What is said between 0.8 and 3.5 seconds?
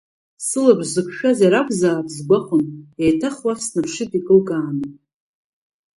зықәшәаз иара акәзаап сгәахәын, еиҭах